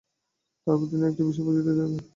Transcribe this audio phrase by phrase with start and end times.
[0.67, 1.99] তারপর আর একটি বিষয় বুঝিতে হইবে।